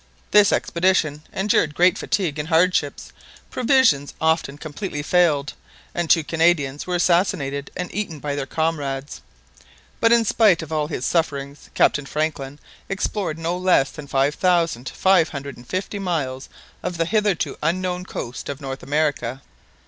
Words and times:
This 0.31 0.51
expedition 0.51 1.21
endured 1.31 1.75
great 1.75 1.95
fatigue 1.95 2.39
and 2.39 2.47
hardships; 2.49 3.11
provisions 3.51 4.15
often 4.19 4.57
completely 4.57 5.03
failed, 5.03 5.53
and 5.93 6.09
two 6.09 6.23
Canadians 6.23 6.87
were 6.87 6.95
assassinated 6.95 7.69
and 7.77 7.93
eaten 7.93 8.17
by 8.17 8.33
their 8.33 8.47
comrades. 8.47 9.21
But 9.99 10.11
in 10.11 10.25
spite 10.25 10.63
of 10.63 10.71
all 10.71 10.87
his 10.87 11.05
sufferings, 11.05 11.69
Captain 11.75 12.07
Franklin 12.07 12.57
explored 12.89 13.37
no 13.37 13.55
less 13.55 13.91
than 13.91 14.07
five 14.07 14.33
thousand 14.33 14.89
five 14.89 15.29
hundred 15.29 15.55
and 15.55 15.67
fifty 15.67 15.99
miles 15.99 16.49
of 16.81 16.97
the 16.97 17.05
hitherto 17.05 17.59
unknown 17.61 18.05
coast 18.05 18.49
of 18.49 18.59
North 18.59 18.81
America!" 18.81 19.43